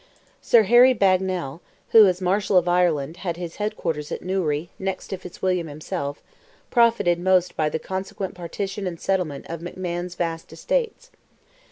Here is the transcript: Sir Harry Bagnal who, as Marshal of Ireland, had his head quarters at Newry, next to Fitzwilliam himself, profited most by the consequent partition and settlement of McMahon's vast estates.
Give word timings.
Sir 0.41 0.63
Harry 0.63 0.95
Bagnal 0.95 1.61
who, 1.89 2.07
as 2.07 2.21
Marshal 2.21 2.57
of 2.57 2.67
Ireland, 2.67 3.17
had 3.17 3.37
his 3.37 3.57
head 3.57 3.75
quarters 3.77 4.11
at 4.11 4.23
Newry, 4.23 4.71
next 4.79 5.09
to 5.09 5.17
Fitzwilliam 5.17 5.67
himself, 5.67 6.23
profited 6.71 7.19
most 7.19 7.55
by 7.55 7.69
the 7.69 7.77
consequent 7.77 8.33
partition 8.33 8.87
and 8.87 8.99
settlement 8.99 9.45
of 9.47 9.61
McMahon's 9.61 10.15
vast 10.15 10.51
estates. 10.51 11.11